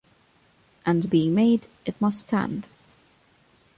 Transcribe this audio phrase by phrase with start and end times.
[0.83, 2.65] And being made, it must stand.